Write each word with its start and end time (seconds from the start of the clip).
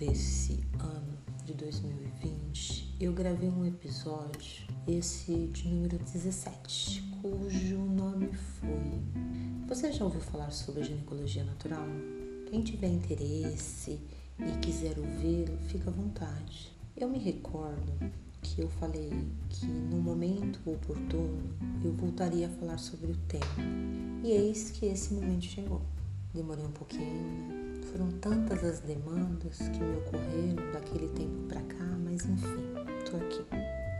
desse 0.00 0.58
ano 0.78 1.18
de 1.44 1.52
2020, 1.52 2.96
eu 2.98 3.12
gravei 3.12 3.50
um 3.50 3.66
episódio, 3.66 4.66
esse 4.88 5.30
de 5.48 5.68
número 5.68 5.98
17, 5.98 7.02
cujo 7.20 7.76
nome 7.76 8.32
foi. 8.32 9.02
Você 9.68 9.92
já 9.92 10.02
ouviu 10.02 10.22
falar 10.22 10.52
sobre 10.52 10.84
ginecologia 10.84 11.44
natural? 11.44 11.84
Quem 12.48 12.62
tiver 12.62 12.88
interesse 12.88 14.00
e 14.38 14.58
quiser 14.62 14.98
ouvir, 14.98 15.50
fica 15.68 15.90
à 15.90 15.92
vontade. 15.92 16.72
Eu 16.96 17.06
me 17.06 17.18
recordo 17.18 17.92
que 18.40 18.62
eu 18.62 18.70
falei 18.70 19.12
que 19.50 19.66
no 19.66 20.00
momento 20.00 20.60
oportuno 20.64 21.54
eu 21.84 21.92
voltaria 21.92 22.46
a 22.46 22.50
falar 22.50 22.78
sobre 22.78 23.12
o 23.12 23.16
tema. 23.28 24.24
E 24.24 24.30
eis 24.30 24.70
que 24.70 24.86
esse 24.86 25.12
momento 25.12 25.44
chegou. 25.44 25.82
Demorei 26.32 26.64
um 26.64 26.72
pouquinho, 26.72 27.22
né? 27.22 27.69
Foram 27.92 28.10
tantas 28.20 28.62
as 28.64 28.80
demandas 28.80 29.58
que 29.58 29.80
me 29.80 29.96
ocorreram 29.98 30.72
daquele 30.72 31.08
tempo 31.08 31.48
para 31.48 31.62
cá, 31.62 31.84
mas 32.04 32.24
enfim, 32.24 32.74
tô 33.08 33.16
aqui. 33.16 33.44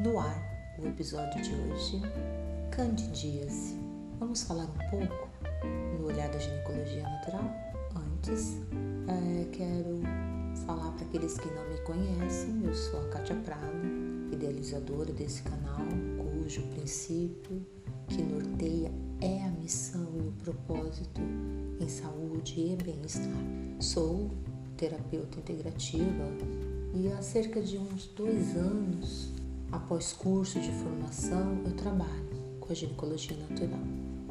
No 0.02 0.19
ar, 0.19 0.77
o 0.79 0.87
episódio 0.87 1.43
de 1.43 1.55
hoje, 1.55 2.01
candidíase. 2.71 3.79
Vamos 4.19 4.43
falar 4.43 4.65
um 4.65 4.91
pouco 4.91 5.29
no 5.98 6.07
olhar 6.07 6.29
da 6.30 6.38
ginecologia 6.38 7.02
natural? 7.02 7.45
Antes, 7.97 8.59
é, 9.09 9.45
quero 9.52 10.01
falar 10.66 10.93
para 10.93 11.05
aqueles 11.05 11.38
que 11.38 11.49
não 11.49 11.69
me 11.69 11.79
conhecem, 11.80 12.62
eu 12.65 12.74
sou 12.74 13.01
a 13.01 13.09
Kátia 13.09 13.37
Prada, 13.37 13.87
idealizadora 14.33 15.12
desse 15.12 15.43
canal, 15.43 15.80
cujo 16.19 16.62
princípio 16.69 17.66
que 18.10 18.23
norteia 18.23 18.91
é 19.20 19.45
a 19.45 19.50
missão 19.50 20.09
e 20.16 20.28
o 20.28 20.32
propósito 20.42 21.20
em 21.80 21.88
saúde 21.88 22.59
e 22.59 22.77
bem-estar. 22.82 23.30
Sou 23.78 24.30
terapeuta 24.77 25.38
integrativa 25.38 26.24
e 26.93 27.07
há 27.12 27.23
cerca 27.23 27.62
de 27.62 27.79
uns 27.79 28.09
dois 28.09 28.57
anos, 28.57 29.32
após 29.70 30.12
curso 30.12 30.59
de 30.60 30.73
formação, 30.73 31.62
eu 31.65 31.73
trabalho 31.73 32.30
com 32.59 32.73
a 32.73 32.74
ginecologia 32.74 33.37
natural. 33.48 33.80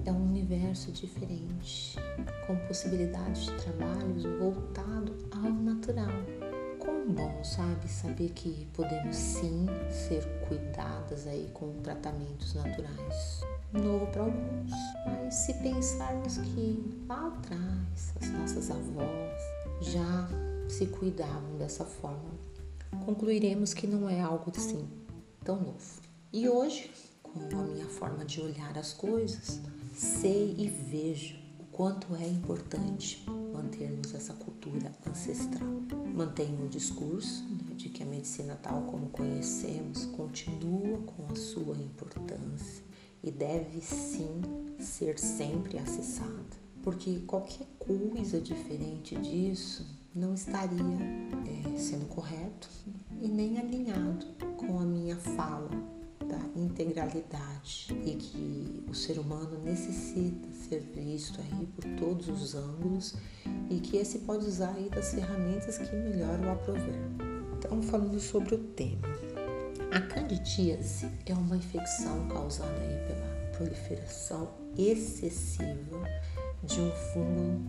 É 0.06 0.12
um 0.12 0.28
universo 0.28 0.92
diferente, 0.92 1.96
com 2.48 2.58
possibilidades 2.68 3.46
de 3.46 3.54
trabalhos 3.64 4.24
voltado 4.24 5.16
ao 5.32 5.52
natural. 5.52 6.12
Como 6.80 7.14
bom, 7.14 7.44
sabe, 7.46 7.88
saber 7.88 8.32
que 8.32 8.68
podemos 8.74 9.16
sim 9.16 9.68
ser 9.90 10.26
cuidadas 10.48 11.28
aí 11.28 11.50
com 11.54 11.72
tratamentos 11.82 12.54
naturais 12.56 13.42
novo 13.74 14.08
para 14.08 14.24
alguns. 14.24 14.72
Mas 15.06 15.36
se 15.36 15.54
pensarmos 15.56 16.38
que 16.38 17.04
lá 17.08 17.28
atrás 17.28 18.14
as 18.22 18.30
nossas 18.30 18.72
avós 18.72 19.40
já 19.82 20.30
se 20.68 20.86
cuidavam 20.88 21.58
dessa 21.58 21.86
forma, 21.86 22.32
concluiremos 23.06 23.74
que 23.74 23.88
não 23.88 24.10
é 24.10 24.22
algo 24.22 24.52
assim 24.56 24.88
tão 25.44 25.60
novo. 25.62 26.02
E 26.32 26.48
hoje, 26.48 26.92
com 27.24 27.40
a 27.60 27.64
minha 27.64 27.88
forma 27.88 28.26
de 28.26 28.42
olhar 28.42 28.78
as 28.78 28.94
coisas, 28.94 29.60
sei 29.96 30.56
e 30.58 30.68
vejo 30.68 31.36
o 31.60 31.64
quanto 31.72 32.16
é 32.16 32.28
importante 32.28 33.26
mantermos 33.54 34.14
essa 34.14 34.34
cultura 34.34 34.92
ancestral. 35.08 35.68
Mantenho 36.14 36.66
o 36.66 36.70
discurso 36.70 37.44
né, 37.46 37.76
de 37.76 37.90
que 37.90 38.04
a 38.04 38.06
medicina 38.06 38.60
tal 38.62 38.82
como 38.84 39.10
conhecemos 39.10 40.06
continua 40.06 41.00
com 41.00 41.32
a 41.32 41.36
sua 41.36 41.76
importância 41.78 42.89
e 43.24 43.32
deve 43.32 43.82
sim 43.82 44.42
ser 44.80 45.20
sempre 45.20 45.78
acessada, 45.78 46.58
porque 46.84 47.20
qualquer 47.28 47.68
coisa 47.78 48.40
diferente 48.40 49.16
disso 49.16 49.86
não 50.16 50.34
estaria 50.34 50.80
é, 51.46 51.78
sendo 51.78 52.06
correto 52.06 52.70
e 53.22 53.28
nem 53.28 53.60
alinhado 53.60 54.26
com 54.58 54.80
a 54.80 54.86
minha 54.86 55.16
fala 55.16 55.70
da 56.28 56.40
integralidade 56.60 57.88
e 58.06 58.16
que 58.16 58.84
o 58.90 58.94
ser 58.94 59.20
humano 59.20 59.60
necessita 59.64 60.48
ser 60.52 60.82
visto 60.82 61.40
aí 61.42 61.66
por 61.68 61.84
todos 61.98 62.30
os 62.30 62.56
ângulos 62.56 63.16
e 63.70 63.80
que 63.80 63.98
esse 63.98 64.20
pode 64.20 64.46
usar 64.46 64.74
aí 64.76 64.90
das 64.90 65.14
ferramentas 65.14 65.78
que 65.78 65.96
melhor 65.96 66.40
o 66.40 66.50
aprover. 66.50 67.00
Então, 67.58 67.82
falando 67.82 68.20
sobre 68.20 68.56
o 68.56 68.58
tema, 68.58 69.08
a 69.92 70.00
candidíase 70.02 71.10
é 71.26 71.34
uma 71.34 71.58
infecção 71.58 72.28
causada 72.28 72.72
pela 73.08 73.52
proliferação 73.58 74.50
excessiva 74.78 76.04
de 76.64 76.80
um 76.80 76.92
fungo 76.92 77.68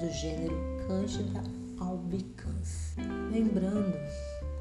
do 0.00 0.10
gênero 0.10 0.56
Candida 0.86 1.42
albicans. 1.78 2.94
Lembrando 3.30 3.96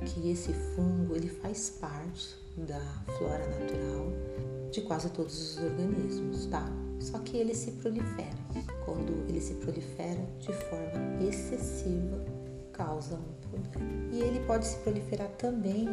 que 0.05 0.29
esse 0.29 0.53
fungo 0.53 1.15
ele 1.15 1.29
faz 1.29 1.71
parte 1.71 2.35
da 2.57 2.79
flora 3.17 3.45
natural 3.47 4.13
de 4.71 4.81
quase 4.81 5.09
todos 5.09 5.57
os 5.57 5.63
organismos, 5.63 6.45
tá? 6.45 6.65
Só 6.99 7.17
que 7.19 7.37
ele 7.37 7.55
se 7.55 7.71
prolifera. 7.71 8.37
Quando 8.85 9.25
ele 9.27 9.41
se 9.41 9.55
prolifera 9.55 10.25
de 10.39 10.53
forma 10.53 11.23
excessiva, 11.27 12.23
causa 12.79 13.19
um 13.53 13.61
problema. 13.61 14.13
E 14.13 14.21
ele 14.21 14.39
pode 14.45 14.65
se 14.65 14.77
proliferar 14.77 15.27
também 15.31 15.85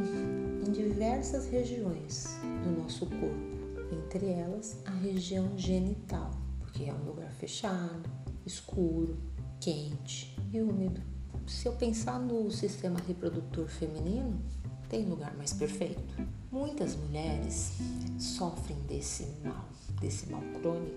em 0.64 0.70
diversas 0.70 1.48
regiões 1.48 2.38
do 2.62 2.80
nosso 2.80 3.06
corpo, 3.06 3.92
entre 3.92 4.26
elas 4.26 4.78
a 4.86 4.92
região 4.92 5.50
genital, 5.58 6.30
porque 6.60 6.84
é 6.84 6.94
um 6.94 7.04
lugar 7.04 7.32
fechado, 7.32 8.08
escuro, 8.46 9.18
quente 9.60 10.38
e 10.52 10.60
úmido. 10.60 11.02
Se 11.44 11.66
eu 11.66 11.72
pensar 11.72 12.20
no 12.20 12.48
sistema 12.52 13.00
reprodutor 13.00 13.66
feminino, 13.66 14.40
tem 14.88 15.04
lugar 15.06 15.36
mais 15.36 15.52
perfeito. 15.52 16.14
Muitas 16.52 16.94
mulheres 16.94 17.72
sofrem 18.16 18.78
desse 18.82 19.26
mal, 19.44 19.68
desse 20.00 20.30
mal 20.30 20.42
crônico 20.60 20.94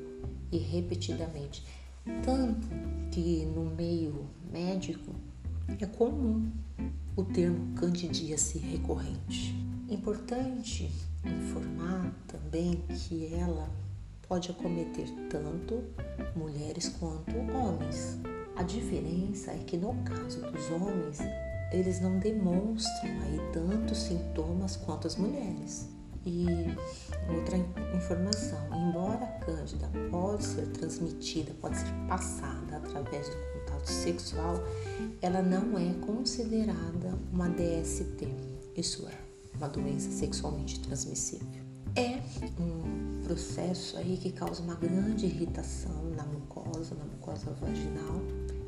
e 0.52 0.60
repetidamente, 0.60 1.66
tanto 2.24 2.68
que 3.12 3.44
no 3.48 3.66
meio 3.76 4.28
médico 4.52 5.14
é 5.80 5.86
comum 5.86 6.52
o 7.16 7.24
termo 7.24 7.74
candidíase 7.76 8.58
recorrente. 8.60 9.56
Importante 9.90 10.92
informar 11.26 12.14
também 12.28 12.84
que 12.88 13.34
ela 13.34 13.70
pode 14.28 14.52
acometer 14.52 15.08
tanto 15.30 15.84
mulheres 16.36 16.90
quanto 17.00 17.36
homens. 17.52 18.20
A 18.56 18.64
diferença 18.64 19.52
é 19.52 19.58
que 19.58 19.78
no 19.78 19.96
caso 20.04 20.42
dos 20.52 20.70
homens, 20.70 21.20
eles 21.72 22.00
não 22.02 22.20
demonstram 22.20 23.10
aí 23.22 23.40
tantos 23.54 23.98
sintomas 24.00 24.76
quanto 24.76 25.08
as 25.08 25.16
mulheres. 25.16 25.90
E 26.26 26.46
outra 27.34 27.58
informação, 27.96 28.60
embora 28.76 29.29
cândida 29.50 29.90
pode 30.12 30.44
ser 30.44 30.68
transmitida, 30.68 31.54
pode 31.60 31.78
ser 31.78 31.92
passada 32.08 32.78
através 32.78 33.28
do 33.30 33.36
contato 33.54 33.88
sexual, 33.88 34.64
ela 35.22 35.42
não 35.42 35.78
é 35.78 35.94
considerada 36.06 37.18
uma 37.32 37.50
DST, 37.50 38.28
isso 38.76 39.08
é, 39.08 39.18
uma 39.58 39.68
doença 39.68 40.12
sexualmente 40.12 40.80
transmissível. 40.82 41.48
É 41.96 42.22
um 42.62 43.22
processo 43.24 43.98
aí 43.98 44.18
que 44.18 44.32
causa 44.32 44.62
uma 44.62 44.76
grande 44.76 45.26
irritação 45.26 46.12
na 46.16 46.24
mucosa, 46.24 46.96
na 46.96 47.06
mucosa 47.06 47.52
vaginal 47.60 48.22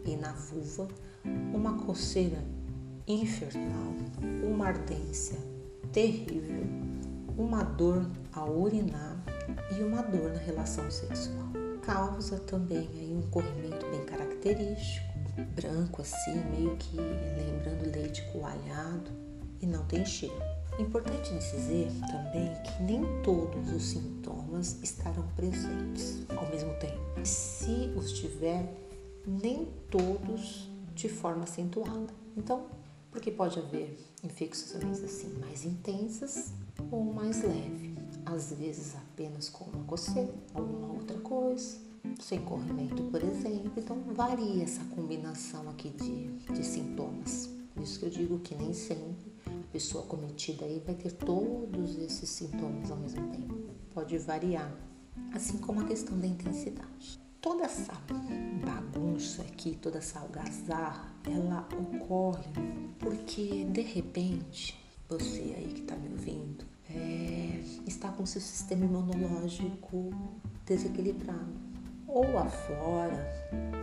e 0.05 0.15
na 0.15 0.33
vulva, 0.33 0.87
uma 1.53 1.77
coceira 1.85 2.43
infernal, 3.07 3.93
uma 4.43 4.67
ardência 4.67 5.37
terrível, 5.91 6.65
uma 7.37 7.63
dor 7.63 8.09
ao 8.33 8.49
urinar 8.57 9.23
e 9.75 9.83
uma 9.83 10.01
dor 10.01 10.31
na 10.31 10.39
relação 10.39 10.89
sexual. 10.89 11.51
Causa 11.81 12.39
também 12.39 12.89
aí 12.93 13.13
um 13.13 13.29
corrimento 13.29 13.85
bem 13.89 14.05
característico, 14.05 15.07
branco 15.55 16.01
assim, 16.01 16.35
meio 16.51 16.75
que 16.77 16.97
lembrando 16.97 17.91
leite 17.91 18.23
coalhado 18.31 19.11
e 19.61 19.65
não 19.65 19.83
tem 19.85 20.05
cheiro. 20.05 20.41
Importante 20.79 21.33
dizer 21.33 21.91
também 22.11 22.51
que 22.63 22.83
nem 22.83 23.03
todos 23.21 23.71
os 23.71 23.83
sintomas 23.83 24.81
estarão 24.81 25.27
presentes 25.35 26.25
ao 26.35 26.47
mesmo 26.49 26.73
tempo. 26.75 27.25
Se 27.25 27.91
os 27.95 28.13
tiver, 28.13 28.65
nem 29.27 29.65
todos 29.89 30.69
de 30.95 31.09
forma 31.09 31.43
acentuada. 31.43 32.13
Então, 32.37 32.65
porque 33.11 33.29
pode 33.29 33.59
haver 33.59 33.97
infecções 34.23 35.03
assim 35.03 35.37
mais 35.39 35.65
intensas 35.65 36.53
ou 36.89 37.03
mais 37.13 37.43
leve, 37.43 37.95
às 38.33 38.51
vezes 38.53 38.95
apenas 38.95 39.49
com 39.49 39.65
uma 39.65 39.83
coceira, 39.83 40.33
alguma 40.53 40.93
outra 40.93 41.17
coisa, 41.19 41.77
sem 42.19 42.39
corrimento, 42.41 43.03
por 43.03 43.21
exemplo. 43.23 43.71
Então 43.77 44.01
varia 44.13 44.63
essa 44.63 44.83
combinação 44.85 45.69
aqui 45.69 45.89
de, 45.89 46.27
de 46.53 46.65
sintomas. 46.65 47.49
Por 47.73 47.83
isso 47.83 47.99
que 47.99 48.05
eu 48.05 48.09
digo 48.09 48.39
que 48.39 48.55
nem 48.55 48.73
sempre 48.73 49.31
a 49.45 49.71
pessoa 49.71 50.03
cometida 50.05 50.65
aí 50.65 50.81
vai 50.85 50.95
ter 50.95 51.11
todos 51.13 51.97
esses 51.97 52.29
sintomas 52.29 52.91
ao 52.91 52.97
mesmo 52.97 53.27
tempo. 53.29 53.55
Pode 53.93 54.17
variar, 54.17 54.73
assim 55.33 55.57
como 55.57 55.81
a 55.81 55.85
questão 55.85 56.19
da 56.19 56.27
intensidade. 56.27 57.19
toda 57.41 57.63
essa 57.63 57.93
bagunça 58.63 59.41
aqui, 59.41 59.77
toda 59.81 59.97
essa 59.97 60.19
algazarra, 60.19 61.15
ela 61.25 61.67
ocorre 61.73 62.51
porque 62.99 63.65
de 63.65 63.81
repente 63.81 64.79
você 65.09 65.55
aí 65.57 65.71
que 65.73 65.81
está 65.81 65.95
me 65.95 66.09
ouvindo 66.09 66.65
é, 66.95 67.59
está 67.87 68.09
com 68.09 68.25
seu 68.25 68.41
sistema 68.41 68.85
imunológico 68.85 70.09
desequilibrado, 70.65 71.53
ou 72.07 72.37
a 72.37 72.45
flora, 72.45 73.27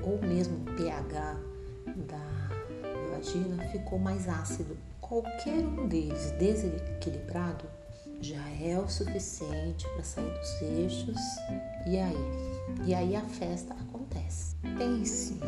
ou 0.02 0.20
mesmo 0.26 0.56
o 0.56 0.76
pH 0.76 1.36
da 2.08 2.48
vagina 3.10 3.62
ficou 3.68 3.98
mais 3.98 4.28
ácido. 4.28 4.76
Qualquer 5.00 5.64
um 5.64 5.88
deles 5.88 6.32
desequilibrado 6.32 7.64
já 8.20 8.48
é 8.60 8.78
o 8.78 8.88
suficiente 8.88 9.86
para 9.94 10.04
sair 10.04 10.30
dos 10.30 10.62
eixos 10.62 11.16
e 11.86 11.96
aí 11.98 12.58
e 12.84 12.94
aí 12.94 13.16
a 13.16 13.22
festa 13.22 13.74
acontece. 13.74 14.56
Pense, 14.76 15.40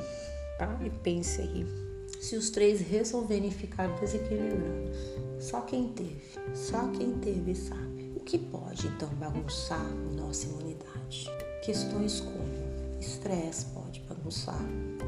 tá? 0.58 0.78
E 0.84 0.90
pense 0.90 1.40
aí. 1.40 1.89
Se 2.20 2.36
os 2.36 2.50
três 2.50 2.82
resolverem 2.82 3.50
ficar 3.50 3.88
desequilibrados, 3.98 4.98
só 5.40 5.62
quem 5.62 5.88
teve, 5.88 6.20
só 6.54 6.86
quem 6.88 7.18
teve 7.18 7.54
sabe. 7.54 8.12
O 8.14 8.20
que 8.20 8.38
pode 8.38 8.88
então 8.88 9.08
bagunçar 9.14 9.90
nossa 10.14 10.46
imunidade? 10.46 11.30
Questões 11.64 12.20
como 12.20 13.00
estresse 13.00 13.64
pode 13.72 14.00
bagunçar, 14.00 14.62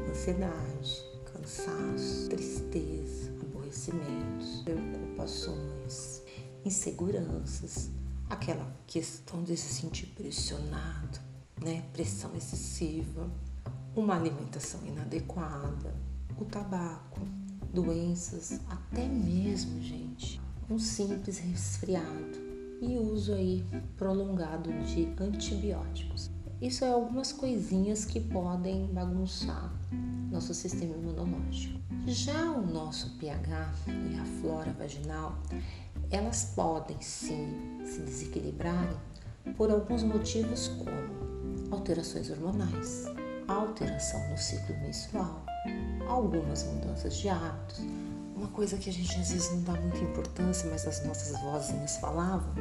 ansiedade, 0.09 1.03
cansaço, 1.31 2.29
tristeza, 2.29 3.31
aborrecimentos, 3.43 4.63
preocupações, 4.63 6.23
inseguranças, 6.65 7.91
aquela 8.27 8.75
questão 8.87 9.43
de 9.43 9.55
se 9.55 9.71
sentir 9.71 10.07
pressionado, 10.15 11.19
né? 11.63 11.83
Pressão 11.93 12.35
excessiva, 12.35 13.29
uma 13.95 14.15
alimentação 14.15 14.83
inadequada, 14.83 15.93
o 16.37 16.45
tabaco, 16.45 17.21
doenças, 17.73 18.61
até 18.69 19.07
mesmo, 19.07 19.81
gente, 19.81 20.41
um 20.69 20.79
simples 20.79 21.39
resfriado 21.39 22.41
e 22.81 22.97
uso 22.97 23.33
aí 23.33 23.63
prolongado 23.97 24.71
de 24.83 25.07
antibióticos. 25.19 26.29
Isso 26.61 26.85
é 26.85 26.91
algumas 26.91 27.31
coisinhas 27.31 28.05
que 28.05 28.19
podem 28.19 28.87
bagunçar 28.87 29.73
nosso 30.31 30.53
sistema 30.53 30.95
imunológico. 30.95 31.79
Já 32.07 32.51
o 32.51 32.65
nosso 32.65 33.17
pH 33.17 33.73
e 33.87 34.19
a 34.19 34.25
flora 34.41 34.71
vaginal, 34.73 35.37
elas 36.09 36.51
podem 36.55 36.99
sim 36.99 37.79
se 37.85 37.99
desequilibrarem 37.99 38.97
por 39.55 39.69
alguns 39.69 40.03
motivos 40.03 40.69
como 40.69 41.73
alterações 41.73 42.29
hormonais, 42.29 43.05
alteração 43.47 44.19
no 44.29 44.37
ciclo 44.37 44.75
menstrual, 44.79 45.45
algumas 46.07 46.63
mudanças 46.63 47.17
de 47.17 47.29
hábitos. 47.29 47.81
Uma 48.35 48.47
coisa 48.47 48.77
que 48.77 48.89
a 48.89 48.93
gente 48.93 49.17
às 49.19 49.31
vezes 49.31 49.51
não 49.51 49.61
dá 49.61 49.73
muita 49.73 49.99
importância, 49.99 50.69
mas 50.69 50.85
as 50.87 51.05
nossas 51.05 51.39
vozinhas 51.39 51.97
falavam, 51.97 52.53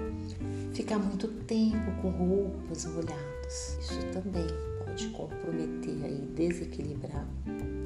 ficar 0.72 0.98
muito 0.98 1.28
tempo 1.44 1.90
com 2.00 2.10
roupas 2.10 2.84
molhadas. 2.84 3.78
Isso 3.80 4.00
também 4.12 4.46
pode 4.78 5.08
comprometer 5.08 6.10
e 6.10 6.26
desequilibrar 6.34 7.26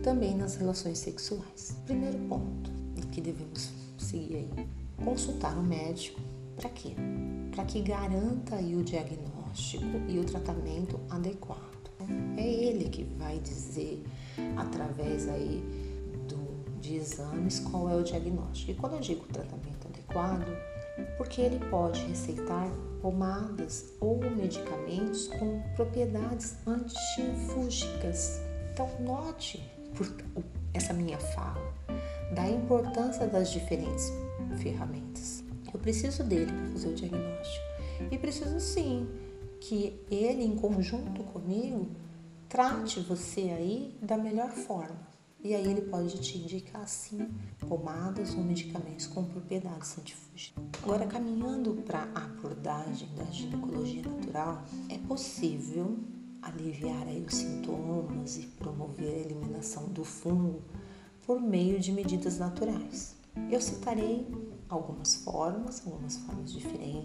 também 0.03 0.37
nas 0.37 0.57
relações 0.57 0.99
sexuais. 0.99 1.77
Primeiro 1.87 2.19
ponto 2.29 2.71
que 3.13 3.21
devemos 3.21 3.71
seguir 3.97 4.37
aí, 4.37 4.69
consultar 5.03 5.57
o 5.57 5.63
médico 5.63 6.21
para 6.55 6.69
quê? 6.69 6.95
Para 7.55 7.65
que 7.65 7.81
garanta 7.81 8.57
aí 8.57 8.75
o 8.75 8.83
diagnóstico 8.83 9.37
diagnóstico 9.57 9.85
e 10.09 10.19
o 10.19 10.25
tratamento 10.25 11.01
adequado. 11.11 11.61
É 12.37 12.47
ele 12.47 12.89
que 12.89 13.05
vai 13.19 13.39
dizer, 13.39 14.05
através 14.57 15.29
aí 15.29 15.63
do, 16.29 16.79
de 16.81 16.97
exames, 16.97 17.61
qual 17.61 17.89
é 17.91 17.97
o 17.97 18.03
diagnóstico. 18.03 18.71
E 18.71 18.75
quando 18.75 18.95
eu 18.95 19.01
digo 19.01 19.27
tratamento 19.27 19.89
adequado, 19.89 20.47
porque 21.17 21.41
ele 21.41 21.59
pode 21.69 22.01
receitar 22.07 22.71
pomadas 23.01 23.93
ou 24.01 24.19
medicamentos 24.31 25.29
com 25.29 25.63
propriedades 25.75 26.57
antifúngicas. 26.67 28.41
Então, 28.73 28.89
note 29.01 29.63
por 29.95 30.07
essa 30.73 30.93
minha 30.93 31.19
fala 31.19 31.75
da 32.35 32.49
importância 32.49 33.27
das 33.27 33.51
diferentes 33.51 34.13
ferramentas. 34.59 35.45
Eu 35.73 35.81
preciso 35.81 36.25
dele 36.25 36.53
para 36.53 36.67
fazer 36.73 36.89
o 36.89 36.95
diagnóstico 36.95 37.65
e 38.11 38.19
preciso 38.19 38.59
sim 38.61 39.09
que 39.61 40.01
ele, 40.11 40.45
em 40.45 40.57
conjunto 40.57 41.23
comigo, 41.25 41.89
trate 42.57 43.01
você 43.01 43.43
aí 43.51 43.95
da 44.01 44.17
melhor 44.17 44.51
forma. 44.51 44.97
E 45.45 45.55
aí 45.55 45.71
ele 45.71 45.83
pode 45.83 46.19
te 46.23 46.39
indicar 46.39 46.89
sim 46.89 47.29
pomadas 47.69 48.33
ou 48.35 48.43
medicamentos 48.43 49.07
com 49.07 49.23
propriedades 49.25 49.99
antifúngicas. 49.99 50.65
Agora, 50.83 51.07
caminhando 51.07 51.75
para 51.83 52.09
a 52.15 52.25
abordagem 52.25 53.11
da 53.15 53.25
ginecologia 53.27 54.03
natural, 54.03 54.65
é 54.89 54.97
possível 55.07 55.99
aliviar 56.41 57.07
aí 57.07 57.23
os 57.23 57.35
sintomas 57.35 58.39
e 58.39 58.47
promover 58.47 59.07
a 59.07 59.19
eliminação 59.19 59.89
do 59.89 60.03
fungo 60.03 60.63
por 61.27 61.39
meio 61.39 61.79
de 61.79 61.93
medidas 61.93 62.39
naturais. 62.39 63.17
Eu 63.51 63.61
citarei 63.61 64.27
algumas 64.67 65.17
formas, 65.17 65.83
algumas 65.85 66.17
formas 66.17 66.55
diferentes. 66.55 66.96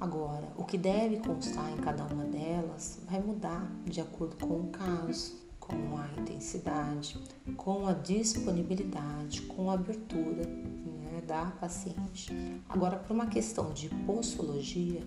Agora, 0.00 0.46
o 0.56 0.64
que 0.64 0.76
deve 0.76 1.18
constar 1.18 1.70
em 1.72 1.76
cada 1.78 2.04
uma 2.04 2.24
delas 2.24 3.00
vai 3.08 3.20
mudar 3.20 3.70
de 3.84 4.00
acordo 4.00 4.36
com 4.36 4.60
o 4.60 4.68
caso, 4.68 5.36
com 5.58 5.96
a 5.96 6.20
intensidade, 6.20 7.18
com 7.56 7.86
a 7.86 7.94
disponibilidade, 7.94 9.42
com 9.42 9.70
a 9.70 9.74
abertura 9.74 10.44
né, 10.44 11.22
da 11.26 11.46
paciente. 11.60 12.30
Agora, 12.68 12.96
para 12.96 13.12
uma 13.12 13.26
questão 13.26 13.72
de 13.72 13.88
postologia, 13.88 15.02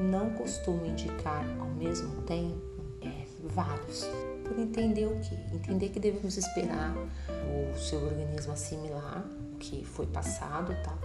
não 0.00 0.30
costumo 0.30 0.84
indicar 0.86 1.44
ao 1.60 1.68
mesmo 1.68 2.22
tempo 2.22 2.60
é, 3.02 3.26
vários, 3.44 4.04
por 4.44 4.58
entender 4.58 5.06
o 5.06 5.20
que? 5.20 5.34
Entender 5.54 5.90
que 5.90 6.00
devemos 6.00 6.36
esperar 6.36 6.94
o 6.96 7.78
seu 7.78 8.02
organismo 8.02 8.52
assimilar 8.52 9.24
que 9.58 9.84
foi 9.84 10.06
passado, 10.06 10.74
tá? 10.82 10.96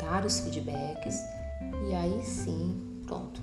Dar 0.00 0.24
os 0.24 0.40
feedbacks 0.40 1.20
e 1.88 1.94
aí 1.94 2.22
sim, 2.24 3.02
pronto, 3.06 3.40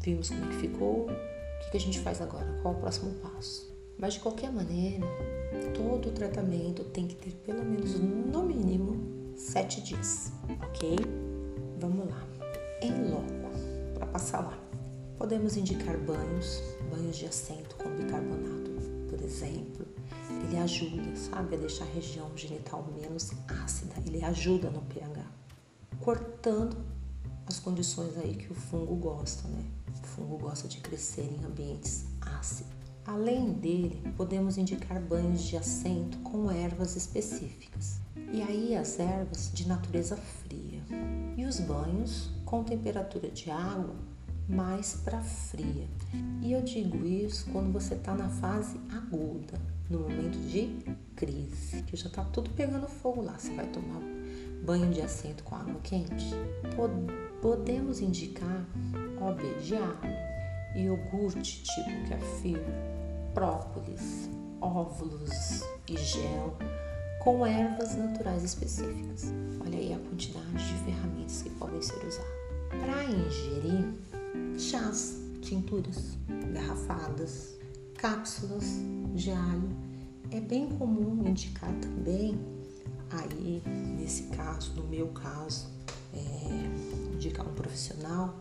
vimos 0.00 0.28
como 0.28 0.44
é 0.44 0.48
que 0.48 0.56
ficou, 0.56 1.06
o 1.06 1.70
que, 1.70 1.76
a 1.76 1.80
gente 1.80 2.00
faz 2.00 2.20
agora, 2.20 2.46
qual 2.62 2.74
o 2.74 2.78
próximo 2.78 3.12
passo. 3.14 3.74
Mas 3.98 4.14
de 4.14 4.20
qualquer 4.20 4.52
maneira, 4.52 5.06
todo 5.74 6.12
tratamento 6.12 6.84
tem 6.84 7.06
que 7.06 7.14
ter 7.16 7.32
pelo 7.44 7.64
menos 7.64 7.98
no 7.98 8.42
mínimo 8.42 9.34
sete 9.36 9.80
dias, 9.80 10.32
ok? 10.62 10.96
Vamos 11.78 12.08
lá. 12.08 12.22
Em 12.82 13.10
loco, 13.10 13.26
para 13.94 14.06
passar 14.06 14.40
lá. 14.40 14.58
Podemos 15.18 15.56
indicar 15.56 15.96
banhos, 15.98 16.62
banhos 16.90 17.16
de 17.16 17.26
assento 17.26 17.74
com 17.76 17.88
bicarbonato, 17.96 18.70
por 19.08 19.20
exemplo, 19.22 19.86
ele 20.44 20.58
ajuda, 20.58 21.16
sabe, 21.16 21.56
a 21.56 21.58
deixar 21.58 21.84
a 21.84 21.88
região 21.88 22.30
genital 22.36 22.86
menos 23.00 23.32
ácida, 23.64 23.94
ele 24.06 24.22
ajuda 24.22 24.70
no 24.70 24.82
pH, 24.82 25.24
cortando 26.00 26.76
as 27.46 27.58
condições 27.58 28.16
aí 28.18 28.34
que 28.34 28.52
o 28.52 28.54
fungo 28.54 28.94
gosta, 28.96 29.46
né? 29.48 29.64
O 30.02 30.06
fungo 30.06 30.38
gosta 30.38 30.66
de 30.68 30.78
crescer 30.78 31.22
em 31.22 31.44
ambientes 31.44 32.06
ácidos. 32.20 32.72
Além 33.06 33.52
dele, 33.52 34.02
podemos 34.16 34.58
indicar 34.58 35.00
banhos 35.00 35.42
de 35.42 35.56
assento 35.56 36.18
com 36.18 36.50
ervas 36.50 36.96
específicas. 36.96 38.00
E 38.32 38.42
aí 38.42 38.76
as 38.76 38.98
ervas 38.98 39.52
de 39.54 39.68
natureza 39.68 40.16
fria. 40.16 40.82
E 41.36 41.44
os 41.44 41.60
banhos 41.60 42.30
com 42.44 42.64
temperatura 42.64 43.30
de 43.30 43.50
água 43.50 43.94
mais 44.48 44.94
para 45.04 45.20
fria. 45.20 45.86
E 46.42 46.52
eu 46.52 46.62
digo 46.62 47.06
isso 47.06 47.46
quando 47.52 47.72
você 47.72 47.94
está 47.94 48.14
na 48.14 48.28
fase 48.28 48.80
aguda, 48.92 49.60
no 49.88 50.00
momento 50.00 50.38
de 50.38 50.76
crise, 51.14 51.82
que 51.86 51.96
já 51.96 52.08
está 52.08 52.24
tudo 52.24 52.50
pegando 52.50 52.88
fogo 52.88 53.22
lá. 53.22 53.38
Você 53.38 53.54
vai 53.54 53.66
tomar 53.66 54.00
banho 54.64 54.90
de 54.92 55.00
assento 55.00 55.44
com 55.44 55.54
água 55.54 55.78
quente? 55.82 56.30
Podemos 57.40 58.00
indicar 58.00 58.66
OB 59.20 59.42
de 59.60 59.74
iogurte 60.80 61.62
tipo 61.62 62.08
kefir, 62.08 62.60
própolis, 63.32 64.28
óvulos 64.60 65.62
e 65.88 65.96
gel 65.96 66.56
com 67.20 67.44
ervas 67.44 67.96
naturais 67.96 68.44
específicas. 68.44 69.32
Olha 69.60 69.78
aí 69.78 69.92
a 69.92 69.98
quantidade 69.98 70.52
de 70.52 70.84
ferramentas 70.84 71.42
que 71.42 71.50
podem 71.50 71.82
ser 71.82 71.98
usadas. 72.06 72.36
Para 72.68 73.04
ingerir, 73.04 73.94
chás, 74.58 75.20
tinturas, 75.40 76.16
garrafadas, 76.52 77.56
cápsulas 77.98 78.64
de 79.14 79.30
alho. 79.30 79.70
É 80.30 80.40
bem 80.40 80.68
comum 80.76 81.26
indicar 81.26 81.72
também, 81.80 82.38
aí 83.10 83.62
nesse 83.98 84.24
caso, 84.24 84.72
no 84.74 84.84
meu 84.84 85.08
caso, 85.08 85.68
é, 86.14 86.18
indicar 87.16 87.46
um 87.46 87.54
profissional 87.54 88.38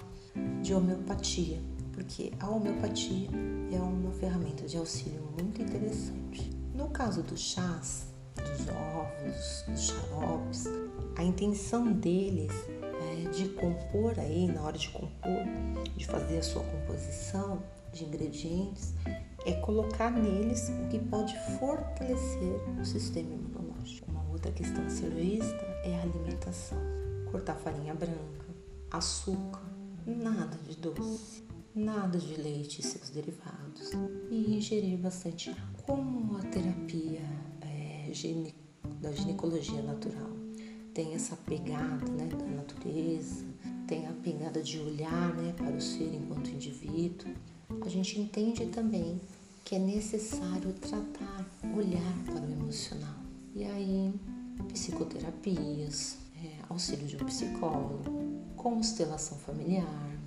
de 0.61 0.73
homeopatia 0.73 1.59
porque 1.95 2.33
a 2.41 2.49
homeopatia 2.49 3.29
é 3.71 3.79
uma 3.79 4.11
ferramenta 4.11 4.67
de 4.67 4.77
auxílio 4.77 5.23
muito 5.39 5.61
interessante. 5.61 6.51
No 6.73 6.89
caso 6.89 7.23
dos 7.23 7.39
chás, 7.39 8.07
dos 8.35 8.67
ovos, 8.67 9.63
dos 9.65 9.87
xaropes, 9.87 10.65
a 11.15 11.23
intenção 11.23 11.93
deles 11.93 12.51
é 13.15 13.29
de 13.29 13.47
compor 13.49 14.19
aí, 14.19 14.47
na 14.47 14.61
hora 14.61 14.77
de 14.77 14.89
compor, 14.89 15.45
de 15.95 16.05
fazer 16.05 16.39
a 16.39 16.43
sua 16.43 16.63
composição 16.63 17.63
de 17.93 18.03
ingredientes, 18.03 18.93
é 19.45 19.53
colocar 19.53 20.11
neles 20.11 20.69
o 20.69 20.89
que 20.89 20.99
pode 20.99 21.33
fortalecer 21.57 22.59
o 22.77 22.83
sistema 22.83 23.33
imunológico. 23.33 24.11
Uma 24.11 24.29
outra 24.31 24.51
questão 24.51 24.85
a 24.85 24.89
ser 24.89 25.11
vista 25.11 25.63
é 25.85 25.97
a 25.97 26.01
alimentação. 26.01 26.77
Cortar 27.31 27.55
farinha 27.55 27.93
branca, 27.93 28.44
açúcar, 28.97 29.63
nada 30.05 30.57
de 30.67 30.75
doce, 30.77 31.43
nada 31.73 32.17
de 32.17 32.35
leite 32.35 32.79
e 32.79 32.83
seus 32.83 33.09
derivados 33.09 33.91
e 34.29 34.55
ingerir 34.55 34.97
bastante 34.97 35.49
água. 35.49 35.83
Como 35.85 36.37
a 36.37 36.41
terapia 36.43 37.21
é, 37.61 38.11
da 39.01 39.11
ginecologia 39.11 39.81
natural 39.81 40.31
tem 40.93 41.13
essa 41.13 41.35
pegada 41.35 42.09
né, 42.11 42.27
da 42.27 42.45
natureza, 42.45 43.45
tem 43.85 44.07
a 44.07 44.13
pegada 44.13 44.63
de 44.63 44.79
olhar 44.79 45.35
né, 45.35 45.53
para 45.57 45.75
o 45.75 45.81
ser 45.81 46.13
enquanto 46.15 46.49
indivíduo, 46.49 47.33
a 47.81 47.89
gente 47.89 48.19
entende 48.19 48.65
também 48.67 49.19
que 49.63 49.75
é 49.75 49.79
necessário 49.79 50.71
tratar, 50.73 51.45
olhar 51.75 52.23
para 52.25 52.41
o 52.41 52.51
emocional. 52.51 53.15
E 53.53 53.63
aí, 53.65 54.13
psicoterapias, 54.71 56.17
é, 56.43 56.59
auxílio 56.69 57.07
de 57.07 57.17
um 57.17 57.25
psicólogo, 57.25 58.34
constelação 58.65 59.37
familiar, 59.37 60.17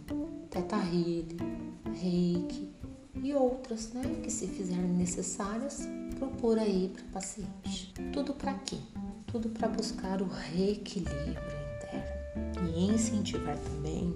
teta 0.49 0.76
healing, 0.76 1.75
reiki 2.00 2.73
e 3.21 3.35
outras 3.35 3.92
né, 3.92 4.21
que 4.23 4.30
se 4.30 4.47
fizerem 4.47 4.92
necessárias, 4.92 5.88
propor 6.21 6.57
aí 6.57 6.92
para 6.95 7.02
paciente. 7.14 7.92
Tudo 8.12 8.33
para 8.33 8.54
quê? 8.54 8.76
Tudo 9.26 9.49
para 9.49 9.66
buscar 9.66 10.23
o 10.23 10.28
reequilíbrio 10.28 11.33
interno 11.33 12.68
e 12.68 12.95
incentivar 12.95 13.59
também. 13.59 14.14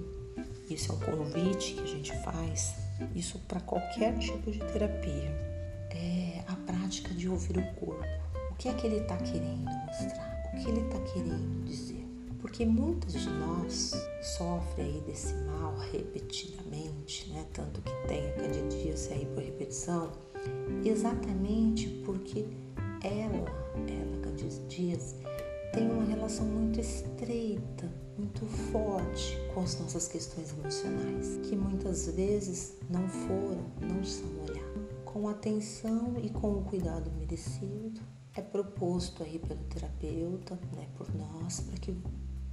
Isso 0.70 0.92
é 0.92 0.94
um 0.94 1.00
convite 1.00 1.74
que 1.74 1.82
a 1.82 1.86
gente 1.86 2.16
faz, 2.22 2.76
isso 3.16 3.40
para 3.48 3.58
qualquer 3.58 4.16
tipo 4.20 4.52
de 4.52 4.60
terapia. 4.60 5.32
É 5.90 6.44
a 6.46 6.54
prática 6.54 7.12
de 7.12 7.28
ouvir 7.28 7.58
o 7.58 7.74
corpo. 7.74 8.06
O 8.52 8.54
que 8.54 8.68
é 8.68 8.74
que 8.74 8.86
ele 8.86 8.98
está 8.98 9.16
querendo 9.16 9.64
mostrar? 9.64 10.52
O 10.54 10.62
que 10.62 10.68
ele 10.68 10.80
está 10.82 11.00
querendo 11.12 11.64
dizer? 11.64 12.11
Porque 12.42 12.66
muitos 12.66 13.12
de 13.12 13.30
nós 13.30 13.94
sofrem 14.20 14.86
aí 14.86 15.00
desse 15.06 15.32
mal 15.32 15.76
repetidamente, 15.92 17.30
né? 17.30 17.46
Tanto 17.52 17.80
que 17.80 18.08
tem 18.08 18.28
a 18.30 18.32
candidíase 18.32 19.12
aí 19.12 19.24
por 19.26 19.44
repetição, 19.44 20.10
exatamente 20.84 21.88
porque 22.04 22.44
ela, 23.04 23.48
ela, 23.88 24.20
candidíase, 24.22 25.14
tem 25.72 25.88
uma 25.88 26.04
relação 26.04 26.44
muito 26.44 26.80
estreita, 26.80 27.88
muito 28.18 28.44
forte 28.72 29.38
com 29.54 29.62
as 29.62 29.78
nossas 29.80 30.08
questões 30.08 30.52
emocionais, 30.52 31.38
que 31.48 31.54
muitas 31.54 32.06
vezes 32.08 32.76
não 32.90 33.08
foram, 33.08 33.64
não 33.80 34.04
são 34.04 34.28
olhadas. 34.42 34.62
Com 35.04 35.28
atenção 35.28 36.14
e 36.20 36.28
com 36.28 36.58
o 36.58 36.64
cuidado 36.64 37.08
merecido, 37.12 38.00
é 38.34 38.40
proposto 38.40 39.22
aí 39.22 39.38
pelo 39.38 39.62
terapeuta, 39.64 40.58
né, 40.74 40.88
por 40.96 41.06
nós, 41.14 41.60
para 41.60 41.78
que 41.78 41.94